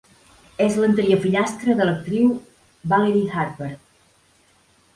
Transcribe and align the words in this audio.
És 0.67 0.77
l'anterior 0.83 1.19
fillastra 1.25 1.75
de 1.81 1.87
l'actriu 1.89 2.33
Valerie 2.95 3.31
Harper. 3.45 3.71